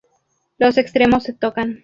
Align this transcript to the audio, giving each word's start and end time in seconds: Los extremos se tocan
Los 0.57 0.79
extremos 0.79 1.21
se 1.25 1.33
tocan 1.33 1.79